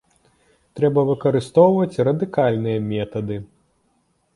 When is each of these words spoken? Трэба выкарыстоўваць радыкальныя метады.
Трэба 0.79 0.99
выкарыстоўваць 1.11 2.01
радыкальныя 2.11 2.79
метады. 2.91 3.35